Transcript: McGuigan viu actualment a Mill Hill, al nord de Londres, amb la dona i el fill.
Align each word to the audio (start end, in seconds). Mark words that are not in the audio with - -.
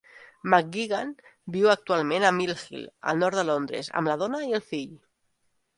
McGuigan 0.53 1.11
viu 1.57 1.69
actualment 1.75 2.25
a 2.25 2.33
Mill 2.39 2.55
Hill, 2.63 2.89
al 3.13 3.23
nord 3.27 3.43
de 3.43 3.45
Londres, 3.53 3.95
amb 4.01 4.13
la 4.13 4.19
dona 4.25 4.43
i 4.49 4.53
el 4.61 4.71
fill. 4.73 4.97